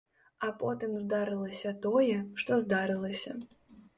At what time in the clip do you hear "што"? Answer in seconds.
2.45-2.59